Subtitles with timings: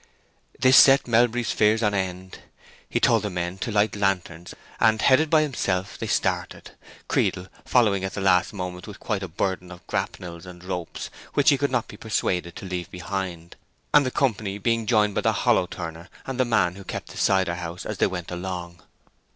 [0.57, 2.39] This set Melbury's fears on end.
[2.89, 6.71] He told the men to light lanterns, and headed by himself they started,
[7.07, 11.51] Creedle following at the last moment with quite a burden of grapnels and ropes, which
[11.51, 13.55] he could not be persuaded to leave behind,
[13.93, 17.17] and the company being joined by the hollow turner and the man who kept the
[17.17, 18.81] cider house as they went along.